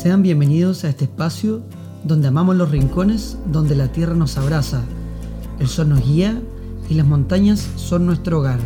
[0.00, 1.60] Sean bienvenidos a este espacio
[2.04, 4.82] donde amamos los rincones, donde la tierra nos abraza,
[5.58, 6.40] el sol nos guía
[6.88, 8.60] y las montañas son nuestro hogar.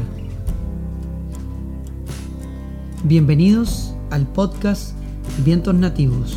[3.05, 4.93] Bienvenidos al podcast
[5.43, 6.37] Vientos Nativos.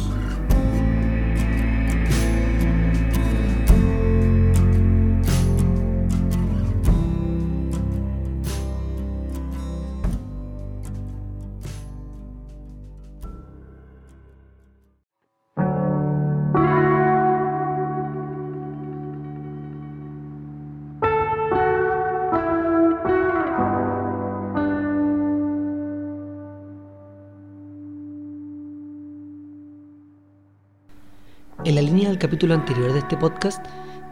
[31.65, 33.65] En la línea del capítulo anterior de este podcast,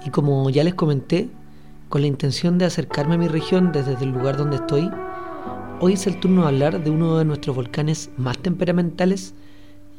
[0.03, 1.29] y como ya les comenté,
[1.87, 4.89] con la intención de acercarme a mi región desde el lugar donde estoy,
[5.79, 9.35] hoy es el turno de hablar de uno de nuestros volcanes más temperamentales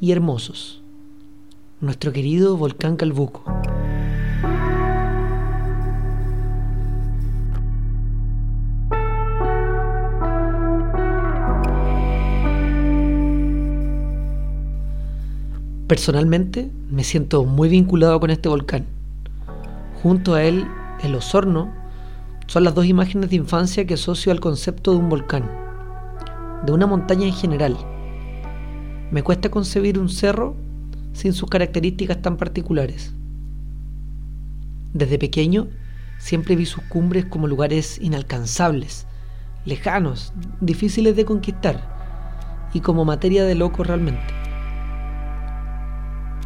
[0.00, 0.83] y hermosos,
[1.80, 3.44] nuestro querido volcán Calbuco.
[15.95, 18.84] Personalmente me siento muy vinculado con este volcán.
[20.03, 20.67] Junto a él,
[21.05, 21.73] el Osorno,
[22.48, 25.48] son las dos imágenes de infancia que asocio al concepto de un volcán,
[26.67, 27.77] de una montaña en general.
[29.12, 30.56] Me cuesta concebir un cerro
[31.12, 33.14] sin sus características tan particulares.
[34.95, 35.69] Desde pequeño
[36.19, 39.06] siempre vi sus cumbres como lugares inalcanzables,
[39.64, 44.44] lejanos, difíciles de conquistar y como materia de loco realmente.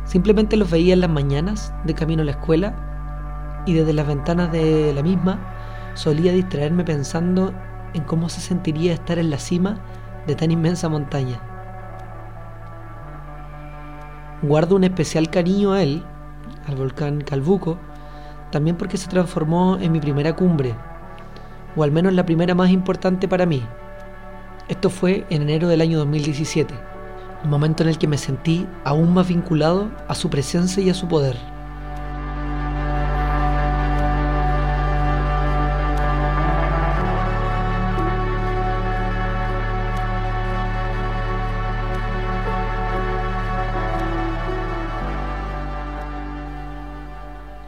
[0.09, 4.51] Simplemente los veía en las mañanas de camino a la escuela y desde las ventanas
[4.51, 5.39] de la misma
[5.93, 7.53] solía distraerme pensando
[7.93, 9.81] en cómo se sentiría estar en la cima
[10.27, 11.39] de tan inmensa montaña.
[14.41, 16.03] Guardo un especial cariño a él,
[16.67, 17.77] al volcán Calbuco,
[18.51, 20.75] también porque se transformó en mi primera cumbre,
[21.77, 23.63] o al menos la primera más importante para mí.
[24.69, 26.98] Esto fue en enero del año 2017
[27.45, 30.95] un momento en el que me sentí aún más vinculado a su presencia y a
[30.95, 31.37] su poder.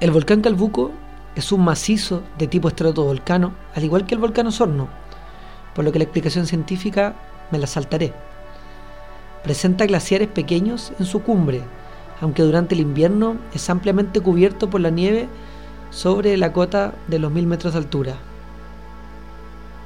[0.00, 0.92] El volcán Calbuco
[1.36, 4.88] es un macizo de tipo estratovolcano, al igual que el volcán Osorno,
[5.74, 7.14] por lo que la explicación científica
[7.50, 8.14] me la saltaré.
[9.42, 11.62] Presenta glaciares pequeños en su cumbre,
[12.20, 15.28] aunque durante el invierno es ampliamente cubierto por la nieve
[15.90, 18.16] sobre la cota de los mil metros de altura.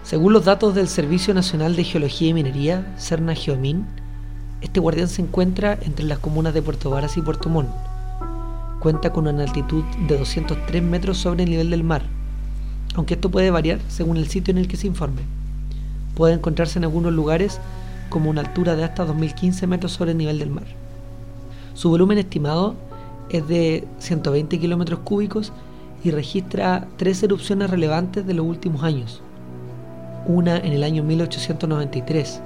[0.03, 3.87] Según los datos del Servicio Nacional de Geología y Minería, CERNA Geomin,
[4.61, 7.71] este guardián se encuentra entre las comunas de Puerto Varas y Puerto Montt.
[8.81, 12.03] Cuenta con una altitud de 203 metros sobre el nivel del mar,
[12.97, 15.23] aunque esto puede variar según el sitio en el que se informe.
[16.17, 17.61] Puede encontrarse en algunos lugares
[18.09, 20.67] como una altura de hasta 2015 metros sobre el nivel del mar.
[21.75, 22.75] Su volumen estimado
[23.29, 25.53] es de 120 kilómetros cúbicos
[26.05, 29.23] y registra tres erupciones relevantes de los últimos años.
[30.27, 32.41] Una en el año 1893,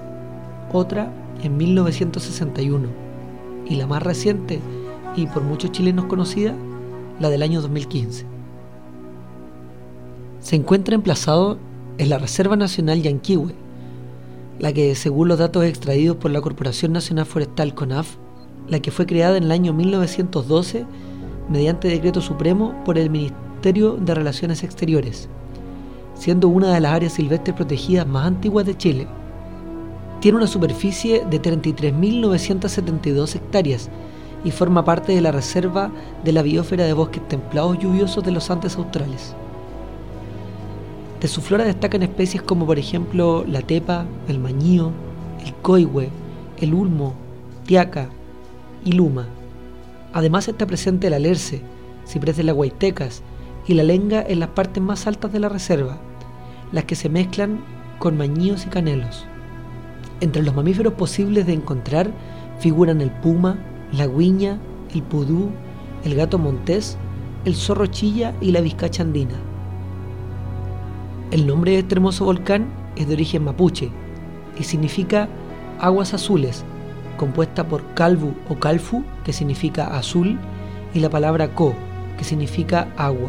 [0.72, 2.88] otra en 1961
[3.68, 4.60] y la más reciente
[5.16, 6.54] y por muchos chilenos conocida,
[7.20, 8.24] la del año 2015.
[10.40, 11.58] Se encuentra emplazado
[11.98, 13.54] en la Reserva Nacional Yanquihue,
[14.58, 18.16] la que, según los datos extraídos por la Corporación Nacional Forestal CONAF,
[18.68, 20.84] la que fue creada en el año 1912
[21.48, 25.28] mediante decreto supremo por el Ministerio de Relaciones Exteriores,
[26.14, 29.06] siendo una de las áreas silvestres protegidas más antiguas de Chile.
[30.20, 33.88] Tiene una superficie de 33.972 hectáreas
[34.44, 35.90] y forma parte de la reserva
[36.24, 39.34] de la biosfera de bosques templados lluviosos de los Andes australes.
[41.20, 44.92] De su flora destacan especies como por ejemplo la tepa, el mañío,
[45.44, 46.10] el coihue,
[46.58, 47.14] el ulmo,
[47.66, 48.08] tiaca
[48.84, 49.26] y luma.
[50.12, 51.60] Además está presente el alerce,
[52.06, 53.22] ciprés de las guaitecas
[53.66, 55.98] y la lenga en las partes más altas de la reserva,
[56.70, 57.64] las que se mezclan
[57.98, 59.26] con mañíos y canelos.
[60.20, 62.12] Entre los mamíferos posibles de encontrar
[62.60, 63.58] figuran el puma,
[63.92, 64.60] la guiña,
[64.94, 65.50] el pudú,
[66.04, 66.96] el gato montés,
[67.44, 69.47] el zorro chilla y la vizcacha andina.
[71.30, 73.90] El nombre de este hermoso volcán es de origen mapuche
[74.58, 75.28] y significa
[75.78, 76.64] aguas azules,
[77.18, 80.38] compuesta por calvu o calfu, que significa azul,
[80.94, 81.74] y la palabra co,
[82.16, 83.28] que significa agua.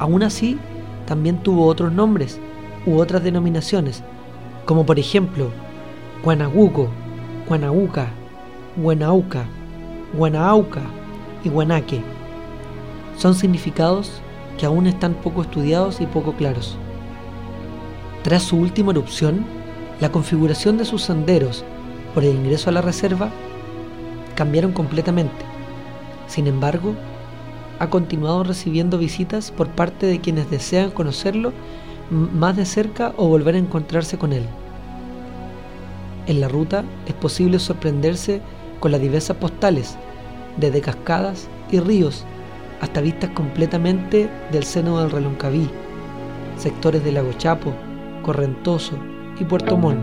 [0.00, 0.58] Aún así,
[1.06, 2.40] también tuvo otros nombres
[2.86, 4.02] u otras denominaciones,
[4.64, 5.50] como por ejemplo
[6.24, 6.88] Guanaguco,
[7.48, 8.08] Guanahuca,
[8.76, 9.44] Guanauca,
[10.12, 10.82] Guanaauca
[11.44, 12.02] y Guanaque.
[13.16, 14.20] Son significados
[14.58, 16.76] que aún están poco estudiados y poco claros.
[18.26, 19.46] Tras su última erupción,
[20.00, 21.64] la configuración de sus senderos
[22.12, 23.30] por el ingreso a la reserva
[24.34, 25.44] cambiaron completamente.
[26.26, 26.96] Sin embargo,
[27.78, 31.52] ha continuado recibiendo visitas por parte de quienes desean conocerlo
[32.10, 34.44] más de cerca o volver a encontrarse con él.
[36.26, 38.40] En la ruta es posible sorprenderse
[38.80, 39.96] con las diversas postales,
[40.56, 42.24] desde cascadas y ríos
[42.80, 45.70] hasta vistas completamente del seno del Reloncaví,
[46.58, 47.72] sectores del lago Chapo,
[48.26, 48.98] Correntoso
[49.38, 50.00] y Puerto Montt.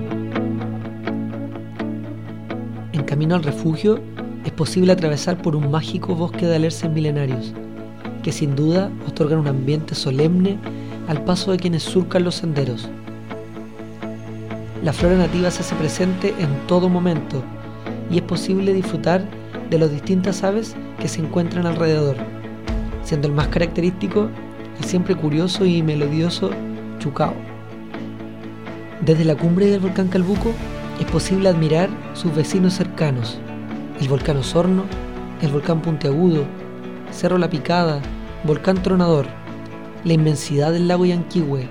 [2.93, 3.99] En camino al refugio
[4.45, 7.51] es posible atravesar por un mágico bosque de alerces milenarios,
[8.23, 10.57] que sin duda otorgan un ambiente solemne
[11.09, 12.87] al paso de quienes surcan los senderos.
[14.85, 17.43] La flora nativa se hace presente en todo momento
[18.09, 19.25] y es posible disfrutar
[19.69, 22.15] de las distintas aves que se encuentran alrededor,
[23.03, 24.29] siendo el más característico
[24.79, 26.51] el siempre curioso y melodioso
[26.99, 27.52] chucao.
[29.05, 30.53] Desde la cumbre del volcán Calbuco
[30.97, 33.38] es posible admirar sus vecinos cercanos,
[34.00, 34.85] el volcán Osorno,
[35.41, 36.45] el volcán Puntiagudo,
[37.11, 38.01] Cerro La Picada,
[38.45, 39.25] volcán Tronador,
[40.05, 41.67] la inmensidad del lago Yanquihue,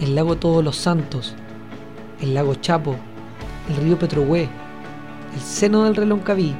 [0.00, 1.34] el lago Todos los Santos,
[2.22, 2.96] el lago Chapo,
[3.68, 4.48] el río Petrohue,
[5.34, 6.54] el seno del Reloncaví,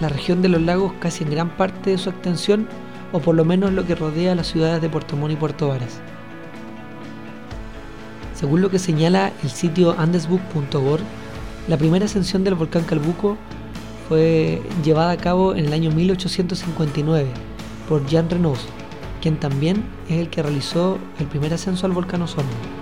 [0.00, 2.66] la región de los lagos casi en gran parte de su extensión
[3.12, 6.00] o por lo menos lo que rodea las ciudades de Puerto Montt y Puerto Varas.
[8.40, 11.02] Según lo que señala el sitio andesbook.org,
[11.68, 13.36] la primera ascensión del volcán Calbuco
[14.08, 17.28] fue llevada a cabo en el año 1859
[17.86, 18.56] por Jean Renaud,
[19.20, 22.79] quien también es el que realizó el primer ascenso al volcán Osorno.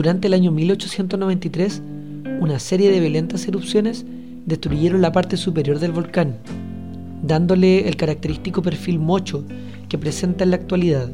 [0.00, 1.82] Durante el año 1893,
[2.40, 4.06] una serie de violentas erupciones
[4.46, 6.38] destruyeron la parte superior del volcán,
[7.22, 9.44] dándole el característico perfil mocho
[9.90, 11.10] que presenta en la actualidad.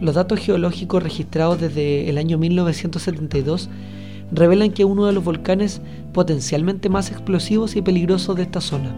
[0.00, 3.68] Los datos geológicos registrados desde el año 1972
[4.32, 5.82] revelan que es uno de los volcanes
[6.14, 8.94] potencialmente más explosivos y peligrosos de esta zona,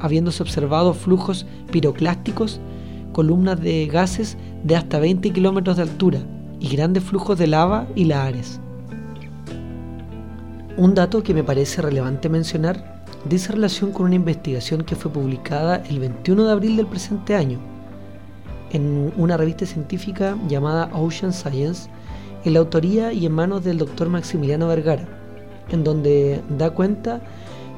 [0.00, 2.60] habiéndose observado flujos piroclásticos,
[3.12, 6.20] columnas de gases de hasta 20 kilómetros de altura,
[6.60, 8.60] y grandes flujos de lava y lahares.
[10.76, 15.82] Un dato que me parece relevante mencionar dice relación con una investigación que fue publicada
[15.88, 17.58] el 21 de abril del presente año
[18.72, 21.88] en una revista científica llamada Ocean Science,
[22.44, 25.06] en la autoría y en manos del doctor Maximiliano Vergara,
[25.70, 27.20] en donde da cuenta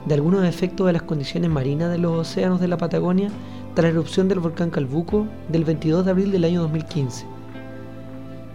[0.07, 3.31] de algunos efectos de las condiciones marinas de los océanos de la Patagonia
[3.75, 7.27] tras la erupción del volcán Calbuco del 22 de abril del año 2015.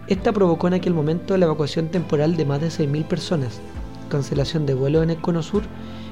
[0.08, 3.60] Esta provocó en aquel momento la evacuación temporal de más de 6.000 personas,
[4.08, 5.64] cancelación de vuelos en el Cono Sur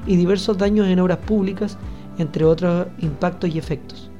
[0.06, 1.78] y diversos daños en obras públicas,
[2.18, 4.10] entre otros impactos y efectos.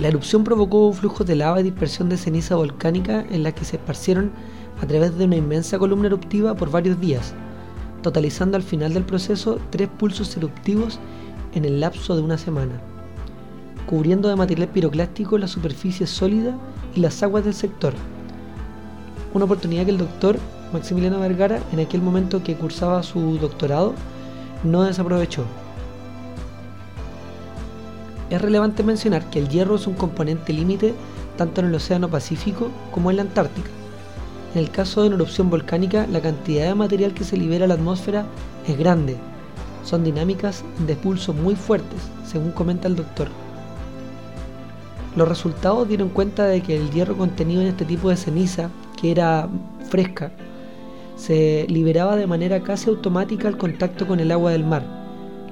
[0.00, 3.76] La erupción provocó flujos de lava y dispersión de ceniza volcánica en la que se
[3.76, 4.32] esparcieron
[4.82, 7.34] a través de una inmensa columna eruptiva por varios días,
[8.02, 10.98] totalizando al final del proceso tres pulsos eruptivos
[11.54, 12.80] en el lapso de una semana,
[13.90, 16.56] cubriendo de material piroclástico la superficie sólida
[16.94, 17.92] y las aguas del sector.
[19.34, 20.38] Una oportunidad que el doctor
[20.72, 23.94] Maximiliano Vergara, en aquel momento que cursaba su doctorado,
[24.62, 25.44] no desaprovechó.
[28.30, 30.94] Es relevante mencionar que el hierro es un componente límite
[31.36, 33.70] tanto en el Océano Pacífico como en la Antártica.
[34.54, 37.68] En el caso de una erupción volcánica, la cantidad de material que se libera a
[37.68, 38.24] la atmósfera
[38.68, 39.16] es grande.
[39.84, 43.26] Son dinámicas de expulso muy fuertes, según comenta el doctor.
[45.16, 49.10] Los resultados dieron cuenta de que el hierro contenido en este tipo de ceniza, que
[49.10, 49.48] era
[49.88, 50.32] fresca,
[51.16, 54.84] se liberaba de manera casi automática al contacto con el agua del mar,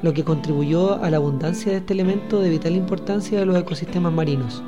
[0.00, 4.12] lo que contribuyó a la abundancia de este elemento de vital importancia de los ecosistemas
[4.12, 4.62] marinos.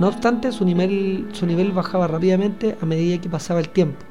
[0.00, 4.04] No obstante, su nivel, bajaba rápidamente a medida que pasaba el tiempo,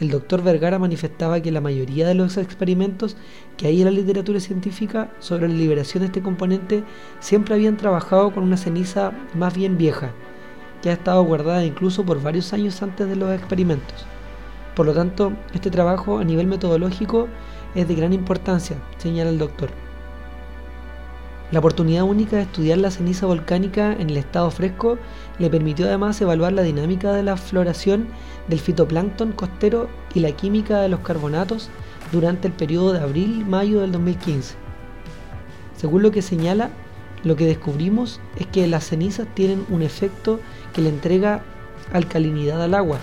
[0.00, 3.16] el doctor Vergara manifestaba que la mayoría de los experimentos
[3.56, 6.84] que hay en la literatura científica sobre la liberación de este componente
[7.20, 10.12] siempre habían trabajado con una ceniza más bien vieja,
[10.82, 14.06] que ha estado guardada incluso por varios años antes de los experimentos.
[14.74, 17.28] Por lo tanto, este trabajo a nivel metodológico
[17.74, 19.85] es de gran importancia, señala el doctor.
[21.52, 24.98] La oportunidad única de estudiar la ceniza volcánica en el estado fresco
[25.38, 28.08] le permitió además evaluar la dinámica de la floración
[28.48, 31.70] del fitoplancton costero y la química de los carbonatos
[32.10, 34.56] durante el periodo de abril-mayo del 2015.
[35.76, 36.70] Según lo que señala,
[37.22, 40.40] lo que descubrimos es que las cenizas tienen un efecto
[40.72, 41.42] que le entrega
[41.92, 42.98] alcalinidad al agua,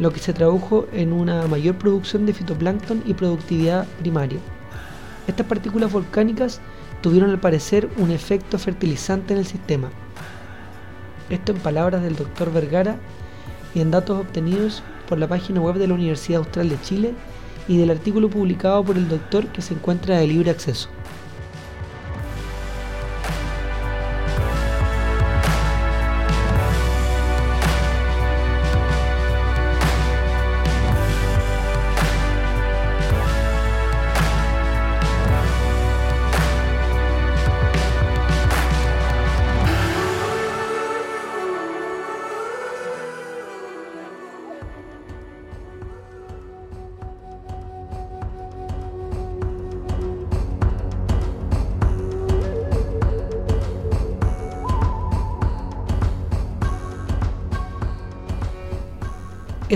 [0.00, 4.40] lo que se tradujo en una mayor producción de fitoplancton y productividad primaria.
[5.28, 6.60] Estas partículas volcánicas
[7.00, 9.90] tuvieron al parecer un efecto fertilizante en el sistema.
[11.30, 12.96] Esto en palabras del doctor Vergara
[13.74, 17.14] y en datos obtenidos por la página web de la Universidad Austral de Chile
[17.68, 20.88] y del artículo publicado por el doctor que se encuentra de libre acceso.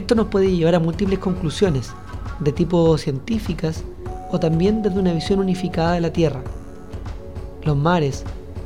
[0.02, 1.92] Esto nos puede llevar a múltiples conclusiones,
[2.40, 3.84] de tipo científicas
[4.32, 6.42] o también desde una visión unificada de la Tierra.
[7.62, 8.24] Los mares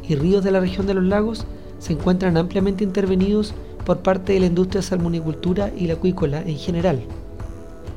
[0.09, 1.45] y ríos de la región de los lagos
[1.79, 3.53] se encuentran ampliamente intervenidos
[3.85, 7.03] por parte de la industria salmonicultura y la acuícola en general,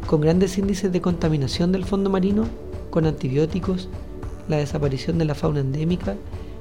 [0.05, 2.43] con grandes índices de contaminación del fondo marino
[2.89, 3.87] con antibióticos,
[4.49, 6.17] la desaparición de la fauna endémica,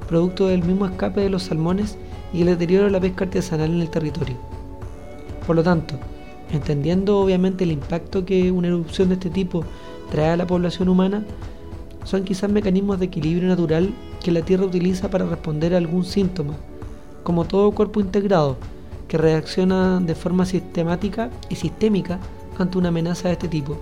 [0.08, 1.98] producto del mismo escape de los salmones
[2.32, 4.36] y el deterioro de la pesca artesanal en el territorio.
[5.44, 5.98] Por lo tanto,
[6.52, 9.64] entendiendo obviamente el impacto que una erupción de este tipo
[10.10, 11.24] trae a la población humana,
[12.04, 13.90] son quizás mecanismos de equilibrio natural
[14.22, 16.54] que la Tierra utiliza para responder a algún síntoma,
[17.22, 18.56] como todo cuerpo integrado
[19.08, 22.18] que reacciona de forma sistemática y sistémica
[22.58, 23.78] ante una amenaza de este tipo.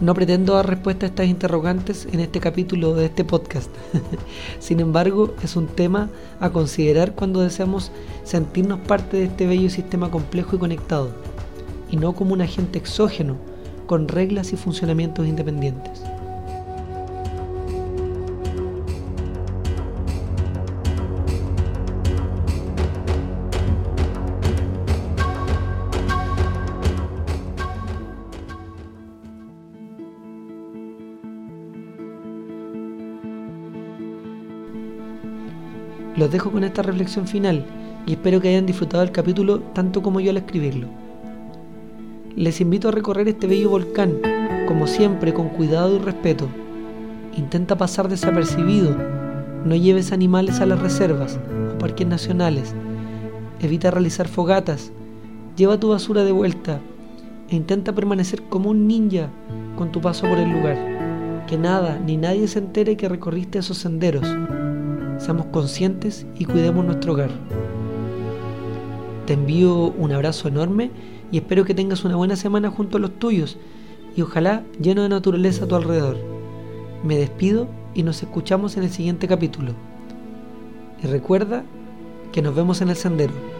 [0.00, 3.70] No pretendo dar respuesta a estas interrogantes en este capítulo de este podcast.
[4.58, 6.10] Sin embargo, es un tema
[6.40, 7.92] a considerar cuando deseamos
[8.24, 11.10] sentirnos parte de este bello sistema complejo y conectado,
[11.90, 13.36] y no como un agente exógeno
[13.86, 16.02] con reglas y funcionamientos independientes.
[36.24, 37.66] Los dejo con esta reflexión final
[38.06, 40.86] y espero que hayan disfrutado el capítulo tanto como yo al escribirlo.
[42.34, 44.14] Les invito a recorrer este bello volcán,
[44.66, 46.48] como siempre, con cuidado y respeto.
[47.36, 48.96] Intenta pasar desapercibido,
[49.66, 51.38] no lleves animales a las reservas
[51.74, 52.74] o parques nacionales,
[53.60, 54.92] evita realizar fogatas,
[55.58, 56.80] lleva tu basura de vuelta
[57.50, 59.28] e intenta permanecer como un ninja
[59.76, 61.44] con tu paso por el lugar.
[61.46, 64.26] Que nada ni nadie se entere que recorriste esos senderos
[65.24, 67.30] seamos conscientes y cuidemos nuestro hogar.
[69.26, 70.90] Te envío un abrazo enorme
[71.32, 73.56] y espero que tengas una buena semana junto a los tuyos
[74.14, 76.18] y ojalá lleno de naturaleza a tu alrededor.
[77.02, 79.72] Me despido y nos escuchamos en el siguiente capítulo.
[81.02, 81.64] Y recuerda
[82.32, 83.53] que nos vemos en el sendero.